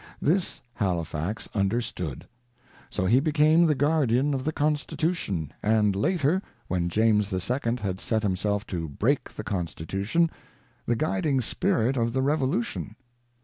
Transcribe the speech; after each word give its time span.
This 0.19 0.61
Halifax 0.73 1.47
understood; 1.53 2.27
so 2.89 3.05
he 3.05 3.19
became 3.19 3.67
the 3.67 3.75
guardian 3.75 4.33
of 4.33 4.43
the 4.45 4.51
Constitution, 4.51 5.53
and 5.61 5.95
later, 5.95 6.41
when 6.67 6.89
James 6.89 7.31
II 7.31 7.75
had 7.83 7.99
set 7.99 8.23
himself 8.23 8.65
to 8.65 8.89
break 8.89 9.31
the 9.35 9.43
Constitution, 9.43 10.31
the 10.87 10.95
guiding 10.95 11.39
spirit 11.39 11.97
of 11.97 12.13
the 12.13 12.23
Revolution. 12.23 12.95